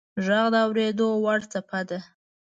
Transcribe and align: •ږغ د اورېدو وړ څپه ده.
•ږغ 0.25 0.45
د 0.53 0.55
اورېدو 0.65 1.07
وړ 1.23 1.39
څپه 1.51 1.79
ده. 1.89 1.99